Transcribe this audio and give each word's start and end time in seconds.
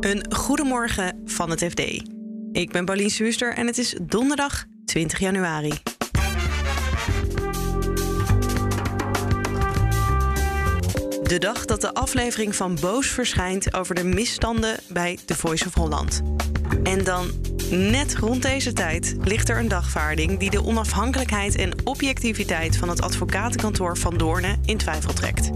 Een 0.00 0.34
goedemorgen 0.34 1.22
van 1.24 1.50
het 1.50 1.64
FD. 1.64 1.80
Ik 2.52 2.72
ben 2.72 2.84
Paulien 2.84 3.10
Suuster 3.10 3.54
en 3.54 3.66
het 3.66 3.78
is 3.78 3.96
donderdag 4.02 4.64
20 4.84 5.18
januari. 5.18 5.72
De 11.22 11.38
dag 11.38 11.64
dat 11.64 11.80
de 11.80 11.94
aflevering 11.94 12.54
van 12.54 12.78
Boos 12.80 13.06
verschijnt 13.06 13.74
over 13.74 13.94
de 13.94 14.04
misstanden 14.04 14.76
bij 14.88 15.18
The 15.24 15.34
Voice 15.34 15.66
of 15.66 15.74
Holland. 15.74 16.22
En 16.82 17.04
dan, 17.04 17.30
net 17.70 18.16
rond 18.16 18.42
deze 18.42 18.72
tijd, 18.72 19.16
ligt 19.20 19.48
er 19.48 19.58
een 19.58 19.68
dagvaarding 19.68 20.38
die 20.38 20.50
de 20.50 20.64
onafhankelijkheid 20.64 21.56
en 21.56 21.72
objectiviteit 21.84 22.76
van 22.76 22.88
het 22.88 23.02
advocatenkantoor 23.02 23.96
van 23.96 24.16
Doornen 24.16 24.60
in 24.64 24.76
twijfel 24.76 25.12
trekt 25.12 25.50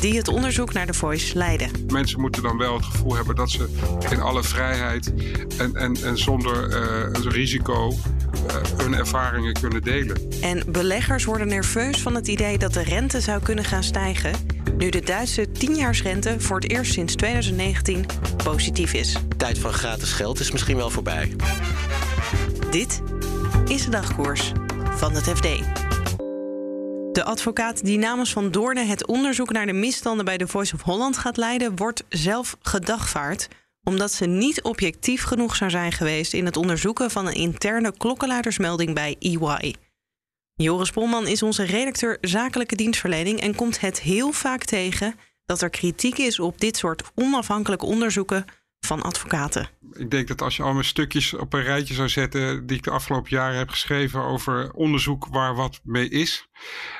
die 0.00 0.16
het 0.16 0.28
onderzoek 0.28 0.72
naar 0.72 0.86
de 0.86 0.94
Voice 0.94 1.38
leiden. 1.38 1.70
Mensen 1.88 2.20
moeten 2.20 2.42
dan 2.42 2.58
wel 2.58 2.74
het 2.74 2.84
gevoel 2.84 3.14
hebben 3.14 3.36
dat 3.36 3.50
ze 3.50 3.68
in 4.10 4.20
alle 4.20 4.42
vrijheid 4.42 5.12
en, 5.58 5.76
en, 5.76 5.96
en 6.04 6.18
zonder 6.18 6.68
uh, 6.68 7.30
risico 7.30 7.92
uh, 7.92 8.54
hun 8.76 8.94
ervaringen 8.94 9.52
kunnen 9.52 9.82
delen. 9.82 10.16
En 10.40 10.62
beleggers 10.66 11.24
worden 11.24 11.48
nerveus 11.48 12.02
van 12.02 12.14
het 12.14 12.28
idee 12.28 12.58
dat 12.58 12.72
de 12.72 12.82
rente 12.82 13.20
zou 13.20 13.42
kunnen 13.42 13.64
gaan 13.64 13.82
stijgen. 13.82 14.32
Nu 14.78 14.90
de 14.90 15.00
Duitse 15.00 15.52
tienjaarsrente 15.52 16.34
voor 16.38 16.56
het 16.56 16.70
eerst 16.70 16.92
sinds 16.92 17.14
2019 17.14 18.06
positief 18.44 18.92
is. 18.92 19.16
Tijd 19.36 19.58
van 19.58 19.72
gratis 19.72 20.12
geld 20.12 20.40
is 20.40 20.50
misschien 20.50 20.76
wel 20.76 20.90
voorbij. 20.90 21.36
Dit 22.70 23.02
is 23.66 23.84
de 23.84 23.90
dagkoers 23.90 24.52
van 24.96 25.12
het 25.14 25.24
FD. 25.24 25.46
De 27.16 27.24
advocaat 27.24 27.84
die 27.84 27.98
namens 27.98 28.32
Van 28.32 28.50
Doorne 28.50 28.84
het 28.84 29.06
onderzoek 29.06 29.52
naar 29.52 29.66
de 29.66 29.72
misstanden 29.72 30.24
bij 30.24 30.36
de 30.36 30.46
Voice 30.46 30.74
of 30.74 30.82
Holland 30.82 31.16
gaat 31.16 31.36
leiden, 31.36 31.76
wordt 31.76 32.04
zelf 32.08 32.56
gedagvaard 32.62 33.48
omdat 33.82 34.12
ze 34.12 34.26
niet 34.26 34.62
objectief 34.62 35.22
genoeg 35.22 35.56
zou 35.56 35.70
zijn 35.70 35.92
geweest 35.92 36.32
in 36.32 36.44
het 36.44 36.56
onderzoeken 36.56 37.10
van 37.10 37.26
een 37.26 37.34
interne 37.34 37.96
klokkenluidersmelding 37.96 38.94
bij 38.94 39.16
EY. 39.18 39.74
Joris 40.54 40.90
Polman 40.90 41.26
is 41.26 41.42
onze 41.42 41.62
redacteur 41.62 42.18
zakelijke 42.20 42.76
dienstverlening 42.76 43.40
en 43.40 43.54
komt 43.54 43.80
het 43.80 44.00
heel 44.00 44.32
vaak 44.32 44.64
tegen 44.64 45.14
dat 45.44 45.62
er 45.62 45.70
kritiek 45.70 46.18
is 46.18 46.40
op 46.40 46.60
dit 46.60 46.76
soort 46.76 47.02
onafhankelijke 47.14 47.86
onderzoeken 47.86 48.44
van 48.86 49.02
advocaten. 49.02 49.68
Ik 49.92 50.10
denk 50.10 50.28
dat 50.28 50.42
als 50.42 50.56
je 50.56 50.62
al 50.62 50.72
mijn 50.72 50.84
stukjes 50.84 51.34
op 51.34 51.52
een 51.52 51.62
rijtje 51.62 51.94
zou 51.94 52.08
zetten 52.08 52.66
die 52.66 52.76
ik 52.76 52.82
de 52.82 52.90
afgelopen 52.90 53.30
jaren 53.30 53.58
heb 53.58 53.68
geschreven 53.68 54.20
over 54.20 54.72
onderzoek 54.72 55.26
waar 55.26 55.54
wat 55.54 55.80
mee 55.82 56.08
is, 56.08 56.48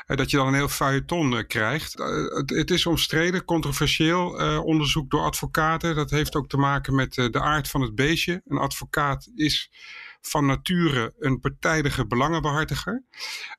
eh, 0.06 0.16
dat 0.16 0.30
je 0.30 0.36
dan 0.36 0.46
een 0.46 0.54
heel 0.54 0.68
feuilleton 0.68 1.36
eh, 1.36 1.46
krijgt. 1.46 1.98
Eh, 1.98 2.06
het 2.46 2.70
is 2.70 2.86
omstreden, 2.86 3.44
controversieel 3.44 4.30
onderzoek 4.62 5.10
door 5.10 5.22
advocaten. 5.22 5.94
Dat 5.94 6.10
heeft 6.10 6.34
ook 6.34 6.48
te 6.48 6.56
maken 6.56 6.94
met 6.94 7.14
de 7.14 7.40
aard 7.40 7.68
van 7.68 7.80
het 7.80 7.94
beestje. 7.94 8.42
Een 8.46 8.58
advocaat 8.58 9.30
is 9.34 9.70
van 10.28 10.46
nature 10.46 11.14
een 11.19 11.41
partijdige 11.41 12.06
belangenbehartiger. 12.06 13.05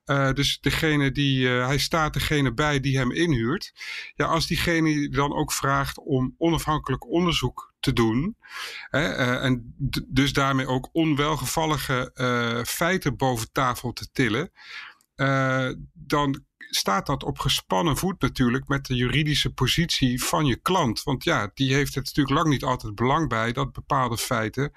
Uh, 0.05 0.31
dus 0.31 0.59
degene 0.59 1.11
die, 1.11 1.47
uh, 1.47 1.65
hij 1.65 1.77
staat 1.77 2.13
degene 2.13 2.53
bij 2.53 2.79
die 2.79 2.97
hem 2.97 3.11
inhuurt. 3.11 3.73
Ja, 4.15 4.25
als 4.25 4.47
diegene 4.47 5.09
dan 5.09 5.33
ook 5.33 5.51
vraagt 5.51 5.97
om 5.97 6.35
onafhankelijk 6.37 7.09
onderzoek 7.09 7.73
te 7.79 7.93
doen. 7.93 8.37
Hè, 8.89 9.17
uh, 9.17 9.43
en 9.43 9.75
dus 10.07 10.33
daarmee 10.33 10.67
ook 10.67 10.89
onwelgevallige 10.91 12.11
feiten 12.67 13.17
boven 13.17 13.51
tafel 13.51 13.93
te 13.93 14.09
tillen. 14.11 14.51
dan 15.93 16.45
staat 16.69 17.05
dat 17.05 17.23
op 17.23 17.39
gespannen 17.39 17.97
voet 17.97 18.21
natuurlijk 18.21 18.67
met 18.67 18.85
de 18.85 18.95
juridische 18.95 19.53
positie 19.53 20.23
van 20.23 20.45
je 20.45 20.55
klant. 20.55 21.03
Want 21.03 21.23
ja, 21.23 21.51
die 21.53 21.73
heeft 21.73 21.95
het 21.95 22.05
natuurlijk 22.05 22.35
lang 22.35 22.49
niet 22.49 22.63
altijd 22.63 22.95
belang 22.95 23.29
bij 23.29 23.51
dat 23.51 23.71
bepaalde 23.71 24.17
feiten 24.17 24.73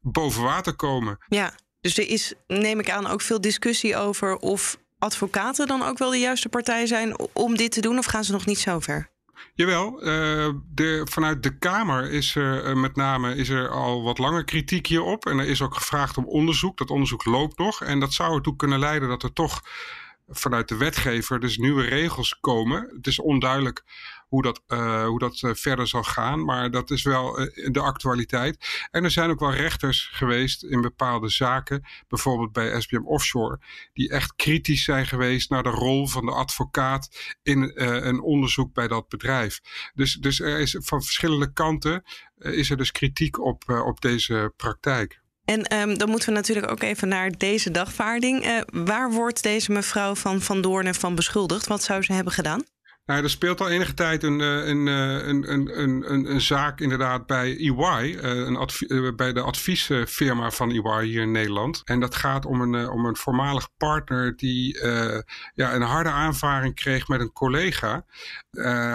boven 0.00 0.42
water 0.42 0.74
komen. 0.76 1.18
Ja, 1.28 1.54
dus 1.80 1.98
er 1.98 2.08
is, 2.08 2.34
neem 2.46 2.78
ik 2.78 2.90
aan, 2.90 3.06
ook 3.06 3.20
veel 3.20 3.40
discussie 3.40 3.96
over 3.96 4.36
of 4.36 4.78
advocaten 4.98 5.66
dan 5.66 5.82
ook 5.82 5.98
wel 5.98 6.10
de 6.10 6.18
juiste 6.18 6.48
partij 6.48 6.86
zijn 6.86 7.18
om 7.32 7.56
dit 7.56 7.72
te 7.72 7.80
doen, 7.80 7.98
of 7.98 8.06
gaan 8.06 8.24
ze 8.24 8.32
nog 8.32 8.46
niet 8.46 8.58
zo 8.58 8.80
ver? 8.80 9.10
Jawel, 9.54 10.06
uh, 10.06 10.54
de, 10.74 11.06
vanuit 11.10 11.42
de 11.42 11.58
Kamer 11.58 12.10
is 12.10 12.34
er 12.34 12.68
uh, 12.68 12.74
met 12.74 12.96
name 12.96 13.36
is 13.36 13.48
er 13.48 13.68
al 13.68 14.02
wat 14.02 14.18
langer 14.18 14.44
kritiek 14.44 14.86
hierop. 14.86 15.26
En 15.26 15.38
er 15.38 15.46
is 15.46 15.62
ook 15.62 15.74
gevraagd 15.74 16.16
om 16.16 16.26
onderzoek. 16.26 16.78
Dat 16.78 16.90
onderzoek 16.90 17.24
loopt 17.24 17.58
nog. 17.58 17.82
En 17.82 18.00
dat 18.00 18.12
zou 18.12 18.34
ertoe 18.34 18.56
kunnen 18.56 18.78
leiden 18.78 19.08
dat 19.08 19.22
er 19.22 19.32
toch 19.32 19.60
vanuit 20.28 20.68
de 20.68 20.76
wetgever 20.76 21.40
dus 21.40 21.58
nieuwe 21.58 21.84
regels 21.84 22.38
komen. 22.40 22.90
Het 22.96 23.06
is 23.06 23.20
onduidelijk 23.20 23.84
hoe 24.30 24.42
dat, 24.42 24.62
uh, 24.68 25.04
hoe 25.04 25.18
dat 25.18 25.40
uh, 25.40 25.54
verder 25.54 25.88
zal 25.88 26.02
gaan. 26.02 26.44
Maar 26.44 26.70
dat 26.70 26.90
is 26.90 27.02
wel 27.02 27.40
uh, 27.40 27.68
de 27.72 27.80
actualiteit. 27.80 28.86
En 28.90 29.04
er 29.04 29.10
zijn 29.10 29.30
ook 29.30 29.40
wel 29.40 29.54
rechters 29.54 30.08
geweest 30.12 30.62
in 30.62 30.80
bepaalde 30.80 31.28
zaken, 31.28 31.84
bijvoorbeeld 32.08 32.52
bij 32.52 32.80
SBM 32.80 33.04
Offshore, 33.04 33.60
die 33.92 34.10
echt 34.10 34.34
kritisch 34.34 34.84
zijn 34.84 35.06
geweest 35.06 35.50
naar 35.50 35.62
de 35.62 35.68
rol 35.68 36.06
van 36.06 36.26
de 36.26 36.32
advocaat 36.32 37.36
in 37.42 37.72
een 37.74 38.20
onderzoek 38.20 38.72
bij 38.72 38.88
dat 38.88 39.08
bedrijf. 39.08 39.60
Dus, 39.94 40.14
dus 40.14 40.40
er 40.40 40.58
is 40.58 40.76
van 40.78 41.02
verschillende 41.02 41.52
kanten 41.52 42.04
is 42.36 42.70
er 42.70 42.76
dus 42.76 42.92
kritiek 42.92 43.40
op, 43.40 43.68
op 43.84 44.00
deze 44.00 44.52
praktijk. 44.56 45.20
En 45.44 45.78
um, 45.78 45.98
dan 45.98 46.08
moeten 46.10 46.28
we 46.28 46.34
natuurlijk 46.34 46.70
ook 46.70 46.82
even 46.82 47.08
naar 47.08 47.30
deze 47.38 47.70
dagvaarding. 47.70 48.64
Waar 48.66 49.10
wordt 49.12 49.42
deze 49.42 49.72
mevrouw 49.72 50.14
van 50.14 50.40
Van 50.40 50.60
Doornen 50.60 50.94
van 50.94 51.14
beschuldigd? 51.14 51.66
Wat 51.66 51.82
zou 51.82 52.02
ze 52.02 52.12
hebben 52.12 52.32
gedaan? 52.32 52.64
Nou, 53.10 53.22
er 53.22 53.30
speelt 53.30 53.60
al 53.60 53.68
enige 53.68 53.94
tijd 53.94 54.22
een, 54.22 54.40
eh, 54.40 54.66
een, 54.66 54.88
eh, 54.88 55.26
een, 55.28 55.52
een, 55.52 55.80
een, 56.12 56.30
een 56.30 56.40
zaak 56.40 56.80
inderdaad 56.80 57.26
bij 57.26 57.56
EY, 57.56 58.18
een 58.20 59.16
bij 59.16 59.32
de 59.32 59.40
adviesfirma 59.40 60.50
van 60.50 60.70
EY 60.70 61.04
hier 61.04 61.22
in 61.22 61.30
Nederland. 61.30 61.82
En 61.84 62.00
dat 62.00 62.14
gaat 62.14 62.46
om 62.46 62.60
een, 62.60 62.88
om 62.88 63.06
een 63.06 63.16
voormalig 63.16 63.68
partner 63.76 64.36
die 64.36 64.78
ja, 65.54 65.74
een 65.74 65.82
harde 65.82 66.08
aanvaring 66.08 66.74
kreeg 66.74 67.08
met 67.08 67.20
een 67.20 67.32
collega. 67.32 68.04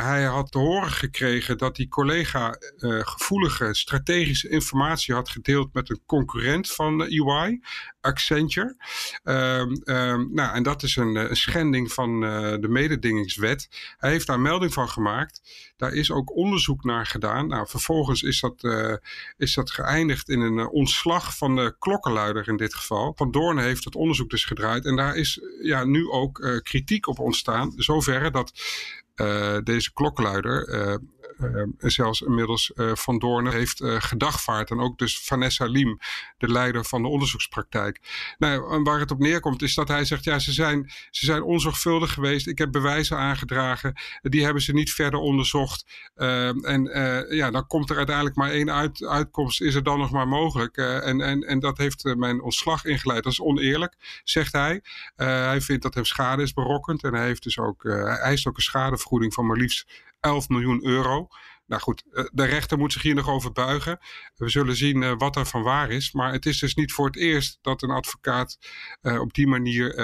Hij 0.02 0.24
had 0.24 0.52
te 0.52 0.58
horen 0.58 0.92
gekregen 0.92 1.58
dat 1.58 1.76
die 1.76 1.88
collega 1.88 2.56
gevoelige 2.80 3.74
strategische 3.74 4.50
informatie 4.50 5.14
had 5.14 5.30
gedeeld 5.30 5.74
met 5.74 5.90
een 5.90 6.02
concurrent 6.06 6.72
van 6.72 7.02
EY, 7.02 7.59
Accenture. 8.02 8.76
Um, 9.24 9.82
um, 9.86 10.30
nou, 10.34 10.56
en 10.56 10.64
dat 10.64 10.84
is 10.84 10.96
een, 10.96 11.16
een 11.16 11.36
schending 11.36 11.92
van 11.92 12.20
de 12.62 12.68
mededingingswet. 12.70 13.68
Hij 14.05 14.13
heeft 14.13 14.27
daar 14.27 14.39
melding 14.39 14.73
van 14.73 14.89
gemaakt. 14.89 15.41
Daar 15.77 15.93
is 15.93 16.11
ook 16.11 16.35
onderzoek 16.35 16.83
naar 16.83 17.05
gedaan. 17.05 17.47
Nou, 17.47 17.67
vervolgens 17.67 18.21
is 18.21 18.39
dat, 18.39 18.63
uh, 18.63 18.95
is 19.38 19.53
dat 19.53 19.71
geëindigd 19.71 20.29
in 20.29 20.39
een 20.39 20.57
uh, 20.57 20.73
ontslag 20.73 21.38
van 21.38 21.55
de 21.55 21.75
klokkenluider 21.79 22.47
in 22.47 22.57
dit 22.57 22.75
geval. 22.75 23.13
Van 23.16 23.31
Doorn 23.31 23.57
heeft 23.57 23.83
het 23.83 23.95
onderzoek 23.95 24.29
dus 24.29 24.45
gedraaid. 24.45 24.85
En 24.85 24.95
daar 24.95 25.16
is 25.16 25.41
ja, 25.61 25.83
nu 25.83 26.09
ook 26.09 26.61
kritiek 26.63 27.07
op 27.07 27.19
ontstaan. 27.19 27.73
Zoverre 27.75 28.31
dat 28.31 28.51
deze 29.63 29.93
klokkenluider 29.93 30.67
zelfs 31.78 32.22
inmiddels 32.22 32.72
uh, 32.75 32.96
Van 32.96 33.19
Doorn 33.19 33.51
heeft 33.51 33.81
uh, 33.81 33.96
gedagvaard. 34.00 34.69
En 34.69 34.79
ook 34.79 34.97
dus 34.97 35.19
Vanessa 35.19 35.66
Liem, 35.66 36.00
de 36.38 36.51
leider 36.51 36.85
van 36.85 37.01
de 37.01 37.07
onderzoekspraktijk. 37.07 38.00
Nou, 38.38 38.84
waar 38.84 39.00
het 39.00 39.12
op 39.12 39.19
neerkomt 39.19 39.62
is 39.62 39.75
dat 39.75 39.88
hij 39.88 40.06
zegt, 40.06 40.23
ja, 40.23 40.40
ze 40.40 40.51
zijn, 40.51 40.91
ze 41.12 41.25
zijn 41.25 41.44
onzorgvuldig 41.44 42.13
geweest. 42.13 42.47
Ik 42.47 42.57
heb 42.57 42.72
bewijzen 42.72 43.18
aangedragen. 43.18 43.94
Die 44.22 44.44
hebben 44.44 44.62
ze 44.62 44.73
niet 44.73 44.94
verder 44.94 45.19
onderzocht. 45.19 45.85
En 46.16 46.90
ja, 47.29 47.52
dan 47.52 47.67
komt 47.67 47.90
er 47.90 47.97
uiteindelijk 47.97 48.35
maar 48.35 48.52
één 48.52 48.72
uit, 48.72 49.03
uitkomst, 49.03 49.62
is 49.62 49.75
er 49.75 49.84
dan 49.84 50.00
nog 50.00 50.12
maar 50.12 50.28
mogelijk. 50.28 50.78
en, 50.78 51.22
en, 51.22 51.41
en 51.41 51.59
dat 51.59 51.78
heeft 51.78 52.16
mijn 52.16 52.41
ontslag 52.41 52.85
ingeleid. 52.85 53.23
Dat 53.23 53.31
is 53.31 53.41
oneerlijk, 53.41 54.22
zegt 54.23 54.53
hij. 54.53 54.81
hij 55.16 55.62
vindt 55.62 55.84
dat 55.84 55.94
hem 55.94 56.06
schade 56.06 56.44
is 56.44 56.53
berokkend. 56.53 57.03
En 57.03 57.13
hij 57.13 57.25
heeft 57.25 57.44
dus 57.44 57.59
ook, 57.59 57.84
hij 57.84 58.17
eist 58.17 58.47
ook 58.47 58.56
een 58.56 58.63
schadevergoeding 58.63 59.34
van 59.34 59.46
maar 59.46 59.57
liefst 59.57 59.85
11 60.25 60.50
miljoen 60.50 60.86
euro. 60.86 61.28
Nou 61.66 61.81
goed, 61.81 62.03
eh, 62.12 62.24
de 62.31 62.46
rechter 62.46 62.78
moet 62.78 62.94
zich 62.94 63.02
hier 63.02 63.16
nog 63.16 63.30
over 63.30 63.52
buigen. 63.52 63.99
We 64.35 64.49
zullen 64.49 64.76
zien 64.76 65.02
uh, 65.02 65.14
wat 65.17 65.35
er 65.35 65.46
van 65.46 65.64
waar 65.64 65.90
is. 65.90 66.11
Maar 66.11 66.32
het 66.32 66.46
is 66.46 66.59
dus 66.59 66.76
niet 66.76 66.91
voor 66.91 67.05
het 67.05 67.17
eerst 67.17 67.58
dat 67.61 67.82
een 67.82 67.90
advocaat 67.90 68.58
uh, 69.02 69.20
op 69.20 69.34
die 69.34 69.47
manier 69.47 69.97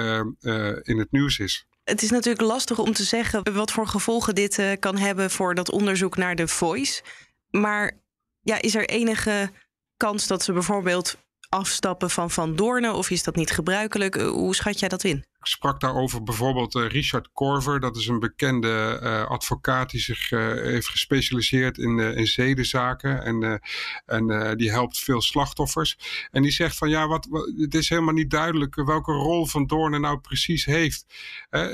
in 0.82 0.98
het 0.98 1.12
nieuws 1.12 1.38
is. 1.38 1.66
Het 1.84 2.02
is 2.02 2.10
natuurlijk 2.10 2.44
lastig 2.44 2.78
om 2.78 2.92
te 2.92 3.04
zeggen 3.04 3.54
wat 3.54 3.72
voor 3.72 3.86
gevolgen 3.86 4.34
dit 4.34 4.76
kan 4.78 4.96
hebben 4.96 5.30
voor 5.30 5.54
dat 5.54 5.70
onderzoek 5.70 6.16
naar 6.16 6.34
de 6.34 6.48
Voice. 6.48 7.02
Maar 7.50 8.00
ja, 8.40 8.62
is 8.62 8.74
er 8.74 8.88
enige 8.88 9.50
kans 9.96 10.26
dat 10.26 10.42
ze 10.42 10.52
bijvoorbeeld 10.52 11.16
afstappen 11.48 12.10
van 12.10 12.30
Van 12.30 12.56
Doornen? 12.56 12.94
Of 12.94 13.10
is 13.10 13.22
dat 13.22 13.36
niet 13.36 13.50
gebruikelijk? 13.50 14.14
Hoe 14.14 14.54
schat 14.54 14.78
jij 14.78 14.88
dat 14.88 15.04
in? 15.04 15.24
Sprak 15.46 15.80
daarover 15.80 16.22
bijvoorbeeld 16.22 16.74
Richard 16.74 17.32
Corver. 17.32 17.80
Dat 17.80 17.96
is 17.96 18.06
een 18.06 18.18
bekende 18.18 18.98
advocaat 19.28 19.90
die 19.90 20.00
zich 20.00 20.30
heeft 20.30 20.88
gespecialiseerd 20.88 21.78
in, 21.78 21.98
in 21.98 22.26
zedenzaken. 22.26 23.22
En, 23.22 23.60
en 24.06 24.56
die 24.56 24.70
helpt 24.70 24.98
veel 24.98 25.20
slachtoffers. 25.20 25.98
En 26.30 26.42
die 26.42 26.50
zegt 26.50 26.76
van 26.76 26.88
ja, 26.88 27.06
wat, 27.06 27.28
het 27.56 27.74
is 27.74 27.88
helemaal 27.88 28.14
niet 28.14 28.30
duidelijk 28.30 28.74
welke 28.74 29.12
rol 29.12 29.46
Van 29.46 29.66
Doornen 29.66 30.00
nou 30.00 30.18
precies 30.18 30.64
heeft. 30.64 31.04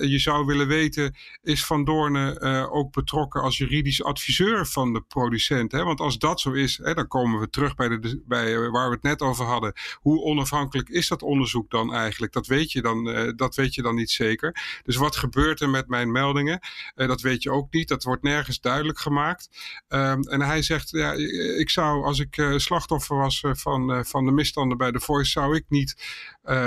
je 0.00 0.18
zou 0.18 0.46
willen 0.46 0.68
weten, 0.68 1.16
is 1.42 1.64
Van 1.64 1.84
Doornen 1.84 2.40
ook 2.70 2.92
betrokken 2.92 3.42
als 3.42 3.56
juridisch 3.56 4.02
adviseur 4.02 4.66
van 4.66 4.92
de 4.92 5.00
producent? 5.00 5.72
Hè? 5.72 5.84
Want 5.84 6.00
als 6.00 6.18
dat 6.18 6.40
zo 6.40 6.52
is, 6.52 6.80
hè, 6.82 6.94
dan 6.94 7.08
komen 7.08 7.40
we 7.40 7.50
terug 7.50 7.74
bij, 7.74 7.88
de, 7.88 8.22
bij 8.26 8.70
waar 8.70 8.88
we 8.88 8.94
het 8.94 9.02
net 9.02 9.20
over 9.20 9.44
hadden. 9.44 9.72
Hoe 9.94 10.22
onafhankelijk 10.22 10.88
is 10.88 11.08
dat 11.08 11.22
onderzoek 11.22 11.70
dan 11.70 11.94
eigenlijk? 11.94 12.32
Dat 12.32 12.46
weet 12.46 12.72
je 12.72 12.82
dan, 12.82 13.32
dat 13.36 13.54
weet 13.58 13.74
je 13.74 13.82
dan 13.82 13.94
niet 13.94 14.10
zeker. 14.10 14.80
Dus 14.82 14.96
wat 14.96 15.16
gebeurt 15.16 15.60
er 15.60 15.68
met 15.68 15.88
mijn 15.88 16.12
meldingen? 16.12 16.60
Uh, 16.96 17.08
dat 17.08 17.20
weet 17.20 17.42
je 17.42 17.50
ook 17.50 17.72
niet. 17.72 17.88
Dat 17.88 18.04
wordt 18.04 18.22
nergens 18.22 18.60
duidelijk 18.60 18.98
gemaakt. 18.98 19.48
Um, 19.88 20.22
en 20.22 20.40
hij 20.40 20.62
zegt, 20.62 20.90
ja, 20.90 21.12
ik 21.58 21.70
zou 21.70 22.04
als 22.04 22.18
ik 22.18 22.36
uh, 22.36 22.58
slachtoffer 22.58 23.16
was 23.16 23.44
van, 23.50 24.06
van 24.06 24.24
de 24.24 24.32
misstanden 24.32 24.78
bij 24.78 24.90
de 24.90 25.00
Voice, 25.00 25.30
zou 25.30 25.56
ik 25.56 25.64
niet 25.68 25.96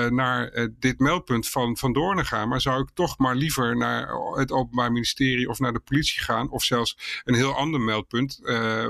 naar 0.09 0.69
dit 0.79 0.99
meldpunt 0.99 1.49
van 1.49 1.77
Van 1.77 1.93
Doornen 1.93 2.25
gaan. 2.25 2.47
Maar 2.47 2.61
zou 2.61 2.81
ik 2.81 2.89
toch 2.93 3.17
maar 3.17 3.35
liever 3.35 3.77
naar 3.77 4.09
het 4.35 4.51
Openbaar 4.51 4.91
Ministerie 4.91 5.49
of 5.49 5.59
naar 5.59 5.73
de 5.73 5.79
politie 5.79 6.21
gaan. 6.21 6.49
Of 6.49 6.63
zelfs 6.63 7.21
een 7.23 7.35
heel 7.35 7.55
ander 7.55 7.81
meldpunt 7.81 8.39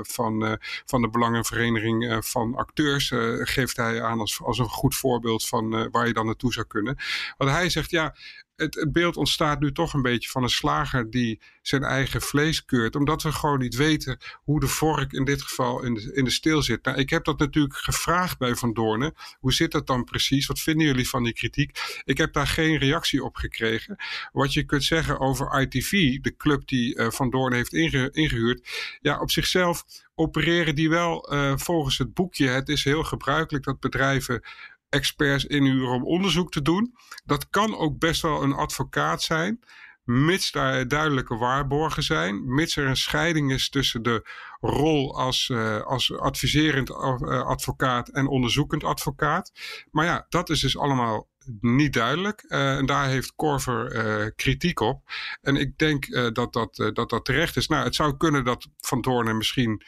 van, 0.02 0.58
van 0.84 1.02
de 1.02 1.08
Belangenvereniging 1.08 2.26
van 2.26 2.54
Acteurs 2.54 3.12
geeft 3.38 3.76
hij 3.76 4.02
aan 4.02 4.20
als, 4.20 4.42
als 4.42 4.58
een 4.58 4.68
goed 4.68 4.94
voorbeeld 4.94 5.48
van 5.48 5.90
waar 5.90 6.06
je 6.06 6.12
dan 6.12 6.26
naartoe 6.26 6.52
zou 6.52 6.66
kunnen. 6.66 6.96
Want 7.36 7.50
hij 7.50 7.70
zegt, 7.70 7.90
ja, 7.90 8.14
het, 8.62 8.88
beeld 8.92 9.16
ontstaat 9.16 9.60
nu 9.60 9.72
toch 9.72 9.94
een 9.94 10.02
beetje 10.02 10.28
van 10.28 10.42
een 10.42 10.48
slager 10.48 11.10
die 11.10 11.40
zijn 11.62 11.82
eigen 11.82 12.22
vlees 12.22 12.64
keurt. 12.64 12.96
Omdat 12.96 13.22
we 13.22 13.32
gewoon 13.32 13.58
niet 13.58 13.74
weten 13.74 14.18
hoe 14.42 14.60
de 14.60 14.66
vork 14.66 15.12
in 15.12 15.24
dit 15.24 15.42
geval 15.42 15.82
in 15.82 15.94
de, 15.94 16.14
in 16.14 16.24
de 16.24 16.30
steel 16.30 16.62
zit. 16.62 16.84
Nou, 16.84 16.98
ik 16.98 17.10
heb 17.10 17.24
dat 17.24 17.38
natuurlijk 17.38 17.76
gevraagd 17.76 18.38
bij 18.38 18.54
Van 18.54 18.72
Doornen. 18.72 19.14
Hoe 19.38 19.52
zit 19.52 19.72
dat 19.72 19.86
dan 19.86 20.04
precies? 20.04 20.46
Wat 20.46 20.60
vinden 20.60 20.86
jullie 20.86 21.08
van 21.08 21.22
die 21.22 21.32
kritiek? 21.32 22.00
Ik 22.04 22.18
heb 22.18 22.32
daar 22.32 22.46
geen 22.46 22.78
reactie 22.78 23.24
op 23.24 23.36
gekregen. 23.36 23.96
Wat 24.32 24.52
je 24.52 24.64
kunt 24.64 24.84
zeggen 24.84 25.20
over 25.20 25.60
ITV, 25.60 26.20
de 26.20 26.36
club 26.36 26.68
die 26.68 26.98
uh, 26.98 27.10
Van 27.10 27.30
Doornen 27.30 27.58
heeft 27.58 27.72
inge, 27.72 28.10
ingehuurd. 28.12 28.68
Ja, 29.00 29.20
op 29.20 29.30
zichzelf 29.30 29.84
opereren 30.14 30.74
die 30.74 30.88
wel 30.88 31.32
uh, 31.32 31.52
volgens 31.56 31.98
het 31.98 32.14
boekje. 32.14 32.48
Het 32.48 32.68
is 32.68 32.84
heel 32.84 33.04
gebruikelijk 33.04 33.64
dat 33.64 33.80
bedrijven 33.80 34.42
experts 34.92 35.44
inhuren 35.44 35.94
om 35.94 36.04
onderzoek 36.04 36.50
te 36.50 36.62
doen. 36.62 36.94
Dat 37.24 37.48
kan 37.48 37.76
ook 37.76 37.98
best 37.98 38.22
wel 38.22 38.42
een 38.42 38.52
advocaat 38.52 39.22
zijn, 39.22 39.60
mits 40.04 40.50
daar 40.50 40.88
duidelijke 40.88 41.36
waarborgen 41.36 42.02
zijn, 42.02 42.54
mits 42.54 42.76
er 42.76 42.86
een 42.86 42.96
scheiding 42.96 43.52
is 43.52 43.68
tussen 43.68 44.02
de 44.02 44.28
rol 44.60 45.18
als, 45.18 45.48
uh, 45.48 45.80
als 45.80 46.16
adviserend 46.16 46.90
uh, 46.90 47.42
advocaat 47.42 48.08
en 48.08 48.26
onderzoekend 48.26 48.84
advocaat. 48.84 49.52
Maar 49.90 50.04
ja, 50.04 50.26
dat 50.28 50.50
is 50.50 50.60
dus 50.60 50.78
allemaal 50.78 51.28
niet 51.60 51.92
duidelijk. 51.92 52.44
Uh, 52.48 52.76
en 52.76 52.86
daar 52.86 53.08
heeft 53.08 53.34
Corver 53.34 54.32
kritiek 54.34 54.80
op. 54.80 55.02
En 55.40 55.56
ik 55.56 55.78
denk 55.78 56.34
dat, 56.34 56.52
dat, 56.52 56.90
dat 56.92 57.10
dat 57.10 57.24
terecht 57.24 57.56
is. 57.56 57.66
Nou, 57.66 57.84
het 57.84 57.94
zou 57.94 58.16
kunnen 58.16 58.44
dat 58.44 58.68
Van 58.80 59.00
Doornen 59.00 59.36
misschien 59.36 59.82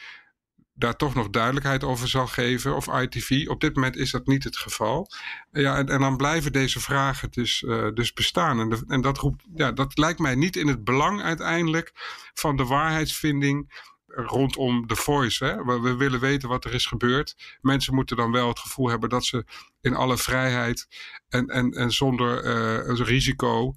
daar 0.77 0.95
toch 0.95 1.15
nog 1.15 1.29
duidelijkheid 1.29 1.83
over 1.83 2.07
zal 2.07 2.27
geven, 2.27 2.75
of 2.75 2.87
ITV. 2.87 3.47
Op 3.47 3.61
dit 3.61 3.75
moment 3.75 3.95
is 3.95 4.11
dat 4.11 4.27
niet 4.27 4.43
het 4.43 4.57
geval. 4.57 5.11
Ja, 5.51 5.77
en, 5.77 5.87
en 5.87 5.99
dan 5.99 6.17
blijven 6.17 6.51
deze 6.51 6.79
vragen 6.79 7.31
dus, 7.31 7.61
uh, 7.61 7.87
dus 7.93 8.13
bestaan. 8.13 8.59
En, 8.59 8.83
en 8.87 9.01
dat, 9.01 9.17
roept, 9.17 9.43
ja, 9.55 9.71
dat 9.71 9.97
lijkt 9.97 10.19
mij 10.19 10.35
niet 10.35 10.55
in 10.55 10.67
het 10.67 10.83
belang 10.83 11.21
uiteindelijk 11.21 11.91
van 12.33 12.57
de 12.57 12.65
waarheidsvinding 12.65 13.83
rondom 14.07 14.87
de 14.87 14.95
voice. 14.95 15.45
Hè? 15.45 15.63
We, 15.63 15.79
we, 15.79 15.95
willen 15.95 16.19
weten 16.19 16.49
wat 16.49 16.65
er 16.65 16.73
is 16.73 16.85
gebeurd. 16.85 17.57
Mensen 17.61 17.95
moeten 17.95 18.17
dan 18.17 18.31
wel 18.31 18.47
het 18.47 18.59
gevoel 18.59 18.89
hebben 18.89 19.09
dat 19.09 19.25
ze 19.25 19.45
in 19.81 19.95
alle 19.95 20.17
vrijheid 20.17 20.87
en, 21.29 21.47
en, 21.47 21.71
en 21.71 21.91
zonder 21.91 22.45
uh, 22.45 22.99
risico 23.05 23.73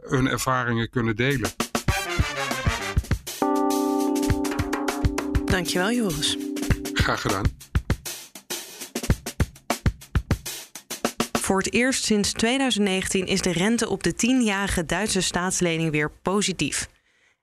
hun 0.00 0.28
ervaringen 0.28 0.90
kunnen 0.90 1.16
delen. 1.16 1.50
Dankjewel, 5.54 5.92
Joris. 5.92 6.36
Graag 6.92 7.20
gedaan. 7.20 7.44
Voor 11.32 11.58
het 11.58 11.72
eerst 11.72 12.04
sinds 12.04 12.32
2019 12.32 13.26
is 13.26 13.40
de 13.40 13.52
rente 13.52 13.88
op 13.88 14.02
de 14.02 14.12
10-jarige 14.12 14.86
Duitse 14.86 15.20
staatslening 15.20 15.90
weer 15.90 16.10
positief. 16.10 16.88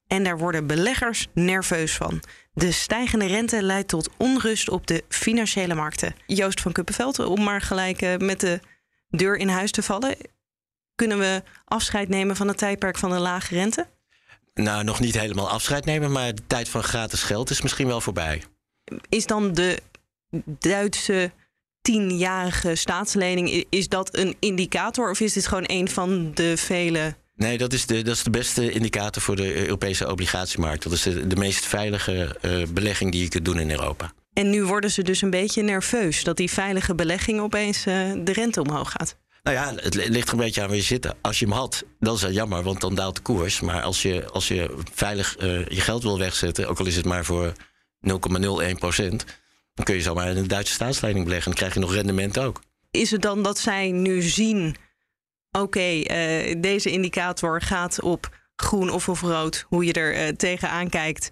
En 0.07 0.23
daar 0.23 0.37
worden 0.37 0.67
beleggers 0.67 1.27
nerveus 1.33 1.95
van. 1.95 2.23
De 2.53 2.71
stijgende 2.71 3.25
rente 3.25 3.63
leidt 3.63 3.87
tot 3.87 4.09
onrust 4.17 4.69
op 4.69 4.87
de 4.87 5.03
financiële 5.09 5.75
markten. 5.75 6.15
Joost 6.25 6.61
van 6.61 6.71
Kuppenveld, 6.71 7.19
om 7.19 7.43
maar 7.43 7.61
gelijk 7.61 8.01
eh, 8.01 8.17
met 8.17 8.39
de 8.39 8.59
deur 9.09 9.37
in 9.37 9.49
huis 9.49 9.71
te 9.71 9.83
vallen. 9.83 10.15
Kunnen 10.95 11.19
we 11.19 11.43
afscheid 11.65 12.09
nemen 12.09 12.35
van 12.35 12.47
het 12.47 12.57
tijdperk 12.57 12.97
van 12.97 13.09
de 13.09 13.19
lage 13.19 13.55
rente? 13.55 13.87
Nou, 14.53 14.83
nog 14.83 14.99
niet 14.99 15.19
helemaal 15.19 15.49
afscheid 15.49 15.85
nemen, 15.85 16.11
maar 16.11 16.35
de 16.35 16.41
tijd 16.47 16.69
van 16.69 16.83
gratis 16.83 17.23
geld 17.23 17.49
is 17.49 17.61
misschien 17.61 17.87
wel 17.87 18.01
voorbij. 18.01 18.43
Is 19.09 19.25
dan 19.25 19.53
de 19.53 19.77
Duitse 20.45 21.31
tienjarige 21.81 22.75
staatslening, 22.75 23.65
is 23.69 23.87
dat 23.87 24.17
een 24.17 24.35
indicator 24.39 25.09
of 25.09 25.19
is 25.19 25.33
dit 25.33 25.47
gewoon 25.47 25.63
een 25.67 25.89
van 25.89 26.31
de 26.33 26.57
vele 26.57 27.15
Nee, 27.41 27.57
dat 27.57 27.73
is, 27.73 27.85
de, 27.85 28.01
dat 28.01 28.15
is 28.15 28.23
de 28.23 28.29
beste 28.29 28.71
indicator 28.71 29.21
voor 29.21 29.35
de 29.35 29.55
Europese 29.55 30.11
obligatiemarkt. 30.11 30.83
Dat 30.83 30.91
is 30.91 31.01
de, 31.01 31.27
de 31.27 31.35
meest 31.35 31.65
veilige 31.65 32.35
uh, 32.41 32.67
belegging 32.67 33.11
die 33.11 33.21
je 33.21 33.29
kunt 33.29 33.45
doen 33.45 33.59
in 33.59 33.71
Europa. 33.71 34.13
En 34.33 34.49
nu 34.49 34.63
worden 34.63 34.91
ze 34.91 35.03
dus 35.03 35.21
een 35.21 35.29
beetje 35.29 35.61
nerveus 35.61 36.23
dat 36.23 36.37
die 36.37 36.51
veilige 36.51 36.95
belegging 36.95 37.39
opeens 37.39 37.77
uh, 37.77 37.93
de 38.23 38.33
rente 38.33 38.61
omhoog 38.61 38.91
gaat. 38.91 39.17
Nou 39.43 39.57
ja, 39.57 39.73
het 39.75 39.95
ligt 39.95 40.27
er 40.27 40.33
een 40.33 40.39
beetje 40.39 40.61
aan 40.61 40.67
waar 40.67 40.75
je 40.75 40.83
zit. 40.83 41.13
Als 41.21 41.39
je 41.39 41.45
hem 41.45 41.53
had, 41.53 41.83
dan 41.99 42.15
is 42.15 42.21
dat 42.21 42.33
jammer, 42.33 42.63
want 42.63 42.81
dan 42.81 42.95
daalt 42.95 43.15
de 43.15 43.21
koers. 43.21 43.59
Maar 43.59 43.81
als 43.81 44.01
je, 44.01 44.29
als 44.29 44.47
je 44.47 44.75
veilig 44.93 45.39
uh, 45.39 45.65
je 45.65 45.81
geld 45.81 46.03
wil 46.03 46.19
wegzetten, 46.19 46.67
ook 46.67 46.79
al 46.79 46.85
is 46.85 46.95
het 46.95 47.05
maar 47.05 47.25
voor 47.25 47.53
0,01 48.07 48.75
procent, 48.79 49.25
dan 49.73 49.85
kun 49.85 49.95
je 49.95 50.01
zomaar 50.01 50.29
in 50.29 50.37
een 50.37 50.47
Duitse 50.47 50.73
staatsleiding 50.73 51.25
beleggen. 51.25 51.51
En 51.51 51.57
dan 51.57 51.69
krijg 51.69 51.73
je 51.73 51.87
nog 51.89 51.97
rendement 51.97 52.39
ook. 52.39 52.61
Is 52.91 53.11
het 53.11 53.21
dan 53.21 53.43
dat 53.43 53.59
zij 53.59 53.91
nu 53.91 54.21
zien, 54.21 54.75
oké, 55.51 55.91
uh, 55.91 56.55
deze 56.61 56.91
indicator 56.91 57.61
gaat 57.61 58.01
op 58.01 58.37
groen 58.55 58.89
of 58.89 59.09
of 59.09 59.21
rood, 59.21 59.65
hoe 59.67 59.85
je 59.85 59.93
er 59.93 60.15
uh, 60.15 60.27
tegenaan 60.27 60.89
kijkt. 60.89 61.29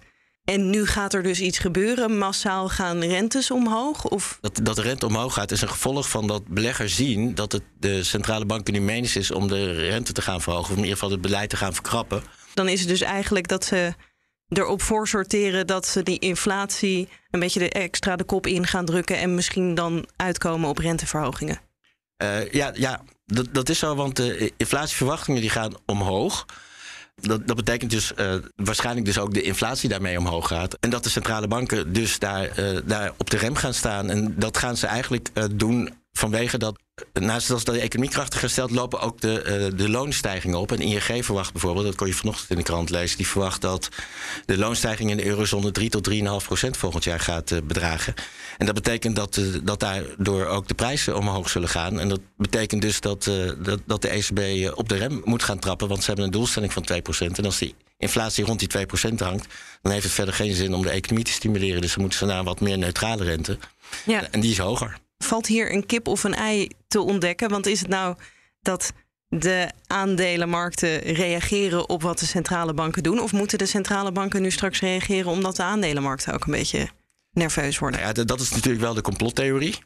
En 0.50 0.70
nu 0.70 0.86
gaat 0.86 1.14
er 1.14 1.22
dus 1.22 1.40
iets 1.40 1.58
gebeuren. 1.58 2.18
Massaal 2.18 2.68
gaan 2.68 3.00
rentes 3.00 3.50
omhoog? 3.50 4.04
Of? 4.04 4.38
Dat, 4.40 4.60
dat 4.62 4.76
de 4.76 4.82
rente 4.82 5.06
omhoog 5.06 5.34
gaat 5.34 5.50
is 5.50 5.62
een 5.62 5.68
gevolg 5.68 6.08
van 6.08 6.26
dat 6.26 6.46
beleggers 6.46 6.94
zien 6.94 7.34
dat 7.34 7.52
het 7.52 7.62
de 7.78 8.04
centrale 8.04 8.46
banken 8.46 8.72
nu 8.72 8.80
menens 8.80 9.16
is 9.16 9.30
om 9.30 9.48
de 9.48 9.72
rente 9.72 10.12
te 10.12 10.22
gaan 10.22 10.40
verhogen. 10.40 10.70
Of 10.70 10.76
in 10.76 10.82
ieder 10.82 10.92
geval 10.92 11.10
het 11.10 11.20
beleid 11.20 11.50
te 11.50 11.56
gaan 11.56 11.74
verkrappen. 11.74 12.22
Dan 12.54 12.68
is 12.68 12.80
het 12.80 12.88
dus 12.88 13.00
eigenlijk 13.00 13.48
dat 13.48 13.64
ze 13.64 13.94
erop 14.48 14.82
voor 14.82 15.08
sorteren 15.08 15.66
dat 15.66 15.86
ze 15.86 16.02
die 16.02 16.18
inflatie 16.18 17.08
een 17.30 17.40
beetje 17.40 17.60
de 17.60 17.70
extra 17.70 18.16
de 18.16 18.24
kop 18.24 18.46
in 18.46 18.66
gaan 18.66 18.84
drukken. 18.84 19.18
En 19.18 19.34
misschien 19.34 19.74
dan 19.74 20.08
uitkomen 20.16 20.68
op 20.68 20.78
renteverhogingen. 20.78 21.60
Uh, 22.22 22.52
ja, 22.52 22.70
ja 22.74 23.02
dat, 23.26 23.46
dat 23.52 23.68
is 23.68 23.78
zo, 23.78 23.94
want 23.94 24.16
de 24.16 24.52
inflatieverwachtingen 24.56 25.40
die 25.40 25.50
gaan 25.50 25.74
omhoog 25.86 26.46
dat, 27.14 27.46
dat 27.46 27.56
betekent 27.56 27.90
dus 27.90 28.12
uh, 28.16 28.34
waarschijnlijk 28.56 29.06
dus 29.06 29.18
ook 29.18 29.34
de 29.34 29.42
inflatie 29.42 29.88
daarmee 29.88 30.18
omhoog 30.18 30.46
gaat. 30.46 30.76
En 30.80 30.90
dat 30.90 31.04
de 31.04 31.10
centrale 31.10 31.48
banken 31.48 31.92
dus 31.92 32.18
daar, 32.18 32.58
uh, 32.58 32.78
daar 32.84 33.12
op 33.16 33.30
de 33.30 33.36
rem 33.36 33.54
gaan 33.54 33.74
staan. 33.74 34.10
En 34.10 34.34
dat 34.38 34.56
gaan 34.56 34.76
ze 34.76 34.86
eigenlijk 34.86 35.28
uh, 35.34 35.44
doen 35.52 35.94
vanwege 36.12 36.58
dat 36.58 36.78
naast 37.12 37.48
dat 37.48 37.66
de 37.66 37.80
economie 37.80 38.10
krachtiger 38.10 38.50
stelt, 38.50 38.70
lopen 38.70 39.00
ook 39.00 39.20
de, 39.20 39.68
uh, 39.72 39.78
de 39.78 39.88
loonstijgingen 39.88 40.58
op. 40.58 40.72
En 40.72 40.78
ING 40.78 41.24
verwacht 41.24 41.52
bijvoorbeeld, 41.52 41.84
dat 41.84 41.94
kon 41.94 42.06
je 42.06 42.14
vanochtend 42.14 42.50
in 42.50 42.56
de 42.56 42.62
krant 42.62 42.90
lezen, 42.90 43.16
die 43.16 43.26
verwacht 43.26 43.60
dat 43.60 43.88
de 44.46 44.58
loonstijging 44.58 45.10
in 45.10 45.16
de 45.16 45.26
eurozone 45.26 45.70
3 45.70 45.90
tot 45.90 46.10
3,5 46.10 46.18
procent 46.46 46.76
volgend 46.76 47.04
jaar 47.04 47.20
gaat 47.20 47.50
uh, 47.50 47.58
bedragen. 47.64 48.14
En 48.58 48.66
dat 48.66 48.74
betekent 48.74 49.16
dat, 49.16 49.36
uh, 49.36 49.54
dat 49.62 49.80
daardoor 49.80 50.46
ook 50.46 50.68
de 50.68 50.74
prijzen 50.74 51.16
omhoog 51.16 51.50
zullen 51.50 51.68
gaan. 51.68 52.00
En 52.00 52.08
dat 52.08 52.20
betekent 52.36 52.82
dus 52.82 53.00
dat, 53.00 53.30
dat, 53.58 53.80
dat 53.86 54.02
de 54.02 54.08
ECB 54.08 54.72
op 54.78 54.88
de 54.88 54.96
rem 54.96 55.20
moet 55.24 55.42
gaan 55.42 55.58
trappen, 55.58 55.88
want 55.88 56.00
ze 56.00 56.06
hebben 56.06 56.24
een 56.24 56.30
doelstelling 56.30 56.72
van 56.72 56.82
2 56.82 57.02
procent. 57.02 57.38
En 57.38 57.44
als 57.44 57.58
die 57.58 57.74
inflatie 57.98 58.44
rond 58.44 58.58
die 58.58 58.68
2 58.68 58.86
procent 58.86 59.20
hangt, 59.20 59.46
dan 59.82 59.92
heeft 59.92 60.04
het 60.04 60.12
verder 60.12 60.34
geen 60.34 60.54
zin 60.54 60.74
om 60.74 60.82
de 60.82 60.90
economie 60.90 61.24
te 61.24 61.32
stimuleren. 61.32 61.80
Dus 61.80 61.92
dan 61.92 62.00
moeten 62.00 62.18
ze 62.18 62.24
naar 62.24 62.38
een 62.38 62.44
wat 62.44 62.60
meer 62.60 62.78
neutrale 62.78 63.24
rente. 63.24 63.58
Ja. 64.04 64.30
En 64.30 64.40
die 64.40 64.50
is 64.50 64.58
hoger 64.58 64.98
valt 65.30 65.46
hier 65.46 65.72
een 65.72 65.86
kip 65.86 66.08
of 66.08 66.24
een 66.24 66.34
ei 66.34 66.68
te 66.88 67.00
ontdekken? 67.00 67.48
Want 67.48 67.66
is 67.66 67.80
het 67.80 67.88
nou 67.88 68.16
dat 68.60 68.92
de 69.28 69.70
aandelenmarkten 69.86 70.98
reageren 70.98 71.88
op 71.88 72.02
wat 72.02 72.18
de 72.18 72.26
centrale 72.26 72.74
banken 72.74 73.02
doen? 73.02 73.20
Of 73.20 73.32
moeten 73.32 73.58
de 73.58 73.66
centrale 73.66 74.12
banken 74.12 74.42
nu 74.42 74.50
straks 74.50 74.80
reageren 74.80 75.30
omdat 75.30 75.56
de 75.56 75.62
aandelenmarkten 75.62 76.34
ook 76.34 76.44
een 76.44 76.52
beetje 76.52 76.88
nerveus 77.32 77.78
worden? 77.78 78.00
Nou 78.00 78.12
ja, 78.16 78.24
dat 78.24 78.40
is 78.40 78.50
natuurlijk 78.50 78.82
wel 78.82 78.94
de 78.94 79.00
complottheorie. 79.00 79.78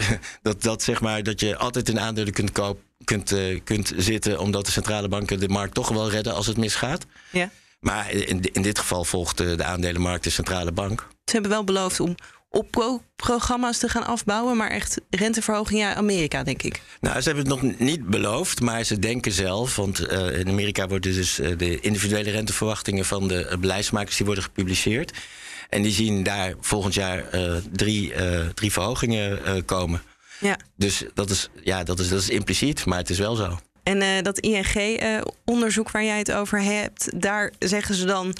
dat, 0.42 0.62
dat, 0.62 0.82
zeg 0.82 1.00
maar, 1.00 1.22
dat 1.22 1.40
je 1.40 1.56
altijd 1.56 1.88
in 1.88 2.00
aandelen 2.00 2.32
kunt 2.32 2.52
kopen 2.52 2.82
kunt, 3.04 3.34
kunt 3.64 3.92
zitten, 3.96 4.38
omdat 4.38 4.66
de 4.66 4.72
centrale 4.72 5.08
banken 5.08 5.40
de 5.40 5.48
markt 5.48 5.74
toch 5.74 5.88
wel 5.88 6.10
redden 6.10 6.34
als 6.34 6.46
het 6.46 6.56
misgaat. 6.56 7.06
Ja. 7.30 7.50
Maar 7.80 8.10
in, 8.10 8.40
in 8.52 8.62
dit 8.62 8.78
geval 8.78 9.04
volgt 9.04 9.36
de 9.36 9.64
aandelenmarkt 9.64 10.24
de 10.24 10.30
centrale 10.30 10.72
bank. 10.72 11.08
Ze 11.24 11.32
hebben 11.32 11.50
wel 11.50 11.64
beloofd 11.64 12.00
om 12.00 12.14
opkoopprogramma's 12.52 13.78
te 13.78 13.88
gaan 13.88 14.06
afbouwen, 14.06 14.56
maar 14.56 14.70
echt 14.70 15.00
renteverhoging 15.10 15.80
ja, 15.80 15.94
Amerika, 15.94 16.42
denk 16.42 16.62
ik. 16.62 16.80
Nou, 17.00 17.20
ze 17.20 17.28
hebben 17.30 17.50
het 17.50 17.62
nog 17.62 17.78
niet 17.78 18.06
beloofd, 18.06 18.60
maar 18.60 18.84
ze 18.84 18.98
denken 18.98 19.32
zelf, 19.32 19.76
want 19.76 20.00
uh, 20.00 20.38
in 20.38 20.48
Amerika 20.48 20.88
worden 20.88 21.12
dus 21.12 21.40
uh, 21.40 21.58
de 21.58 21.80
individuele 21.80 22.30
renteverwachtingen 22.30 23.04
van 23.04 23.28
de 23.28 23.56
beleidsmakers 23.60 24.16
die 24.16 24.26
worden 24.26 24.44
gepubliceerd. 24.44 25.18
En 25.68 25.82
die 25.82 25.92
zien 25.92 26.22
daar 26.22 26.54
volgend 26.60 26.94
jaar 26.94 27.24
drie, 27.72 28.12
drie 28.54 28.72
verhogingen 28.72 29.64
komen. 29.64 30.02
Ja. 30.40 30.56
Dus 30.76 31.04
dat 31.14 31.30
is, 31.30 31.48
ja, 31.62 31.84
dat, 31.84 31.98
is, 31.98 32.08
dat 32.08 32.20
is 32.20 32.28
impliciet, 32.28 32.84
maar 32.84 32.98
het 32.98 33.10
is 33.10 33.18
wel 33.18 33.34
zo. 33.34 33.58
En 33.82 34.22
dat 34.22 34.38
ING-onderzoek 34.38 35.90
waar 35.90 36.04
jij 36.04 36.18
het 36.18 36.32
over 36.32 36.62
hebt, 36.62 37.20
daar 37.22 37.52
zeggen 37.58 37.94
ze 37.94 38.04
dan. 38.04 38.34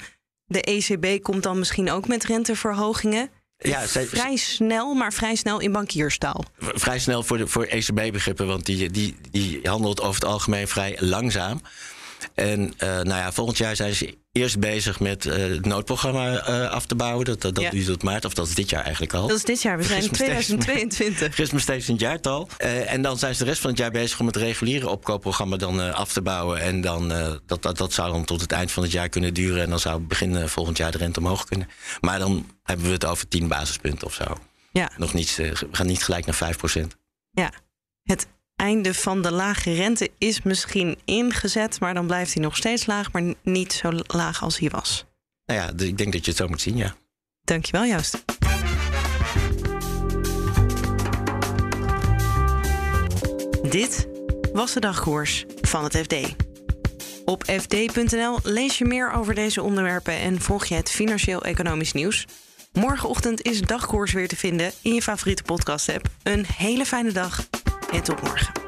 De 0.45 0.61
ECB 0.61 1.23
komt 1.23 1.43
dan 1.43 1.59
misschien 1.59 1.91
ook 1.91 2.07
met 2.07 2.23
renteverhogingen. 2.23 3.29
Ja, 3.63 3.81
vrij 3.87 4.35
snel, 4.35 4.93
maar 4.93 5.13
vrij 5.13 5.35
snel 5.35 5.59
in 5.59 5.71
bankierstaal. 5.71 6.43
Vrij 6.59 6.99
snel 6.99 7.23
voor, 7.23 7.37
de, 7.37 7.47
voor 7.47 7.63
ECB-begrippen, 7.65 8.47
want 8.47 8.65
die, 8.65 8.91
die, 8.91 9.15
die 9.31 9.59
handelt 9.63 10.01
over 10.01 10.13
het 10.13 10.25
algemeen 10.25 10.67
vrij 10.67 10.97
langzaam. 10.99 11.61
En 12.33 12.59
uh, 12.61 12.89
nou 12.89 13.07
ja, 13.07 13.31
volgend 13.31 13.57
jaar 13.57 13.75
zijn 13.75 13.95
ze 13.95 14.17
eerst 14.31 14.59
bezig 14.59 14.99
met 14.99 15.25
uh, 15.25 15.33
het 15.33 15.65
noodprogramma 15.65 16.49
uh, 16.49 16.69
af 16.69 16.85
te 16.85 16.95
bouwen. 16.95 17.25
Dat, 17.25 17.41
dat, 17.41 17.55
dat 17.55 17.63
ja. 17.63 17.69
duurt 17.69 17.85
tot 17.85 18.03
maart, 18.03 18.25
of 18.25 18.33
dat 18.33 18.47
is 18.47 18.55
dit 18.55 18.69
jaar 18.69 18.83
eigenlijk 18.83 19.13
al. 19.13 19.27
Dat 19.27 19.37
is 19.37 19.43
dit 19.43 19.61
jaar, 19.61 19.77
we 19.77 19.83
zijn 19.83 20.03
in 20.03 20.11
2022. 20.11 21.35
Gisteren 21.35 21.61
steeds 21.61 21.87
een 21.87 21.95
jaartal. 21.95 22.47
en 22.87 23.01
dan 23.01 23.17
zijn 23.17 23.35
ze 23.35 23.43
de 23.43 23.49
rest 23.49 23.61
van 23.61 23.69
het 23.69 23.79
jaar 23.79 23.91
bezig 23.91 24.19
om 24.19 24.27
het 24.27 24.35
reguliere 24.35 24.89
opkoopprogramma 24.89 25.57
dan 25.57 25.93
af 25.93 26.13
te 26.13 26.21
bouwen. 26.21 26.59
En 26.61 26.81
dan, 26.81 27.07
dat, 27.45 27.61
dat, 27.61 27.77
dat 27.77 27.93
zou 27.93 28.11
dan 28.11 28.25
tot 28.25 28.41
het 28.41 28.51
eind 28.51 28.71
van 28.71 28.83
het 28.83 28.91
jaar 28.91 29.09
kunnen 29.09 29.33
duren. 29.33 29.63
En 29.63 29.69
dan 29.69 29.79
zou 29.79 29.99
begin 29.99 30.49
volgend 30.49 30.77
jaar 30.77 30.91
de 30.91 30.97
rente 30.97 31.19
omhoog 31.19 31.43
kunnen. 31.43 31.67
Maar 32.01 32.19
dan 32.19 32.45
hebben 32.63 32.85
we 32.85 32.91
het 32.91 33.05
over 33.05 33.27
10 33.27 33.47
basispunten 33.47 34.07
of 34.07 34.13
zo. 34.13 34.37
Ja. 34.71 34.91
Nog 34.97 35.13
niet, 35.13 35.35
we 35.35 35.67
gaan 35.71 35.87
niet 35.87 36.03
gelijk 36.03 36.25
naar 36.25 36.55
5% 36.83 36.87
Ja, 37.31 37.51
het 38.03 38.27
einde 38.63 38.93
van 38.93 39.21
de 39.21 39.31
lage 39.31 39.73
rente 39.73 40.11
is 40.17 40.41
misschien 40.41 40.97
ingezet, 41.05 41.79
maar 41.79 41.93
dan 41.93 42.07
blijft 42.07 42.33
hij 42.33 42.43
nog 42.43 42.55
steeds 42.55 42.85
laag, 42.85 43.11
maar 43.11 43.33
niet 43.41 43.73
zo 43.73 43.91
laag 44.07 44.43
als 44.43 44.59
hij 44.59 44.69
was. 44.69 45.05
Nou 45.45 45.59
ja, 45.59 45.85
ik 45.85 45.97
denk 45.97 46.13
dat 46.13 46.25
je 46.25 46.31
het 46.31 46.39
zo 46.39 46.47
moet 46.47 46.61
zien, 46.61 46.77
ja. 46.77 46.95
Dankjewel, 47.41 47.85
Joost. 47.85 48.23
Dit 53.69 54.07
was 54.53 54.73
de 54.73 54.79
dagkoers 54.79 55.45
van 55.61 55.83
het 55.83 55.97
FD. 55.97 56.35
Op 57.25 57.43
fd.nl 57.43 58.39
lees 58.43 58.77
je 58.77 58.85
meer 58.85 59.11
over 59.11 59.35
deze 59.35 59.61
onderwerpen 59.61 60.13
en 60.13 60.41
volg 60.41 60.65
je 60.65 60.75
het 60.75 60.91
financieel-economisch 60.91 61.93
nieuws. 61.93 62.25
Morgenochtend 62.73 63.41
is 63.41 63.61
dagkoers 63.61 64.13
weer 64.13 64.27
te 64.27 64.35
vinden 64.35 64.71
in 64.81 64.93
je 64.93 65.01
favoriete 65.01 65.43
podcast-app. 65.43 66.07
Een 66.23 66.45
hele 66.45 66.85
fijne 66.85 67.11
dag 67.11 67.47
en 67.93 68.03
tot 68.03 68.21
morgen. 68.21 68.62